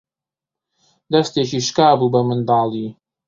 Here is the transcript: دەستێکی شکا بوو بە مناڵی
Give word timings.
دەستێکی 1.11 1.59
شکا 1.67 1.89
بوو 1.99 2.11
بە 2.13 2.21
مناڵی 2.27 2.87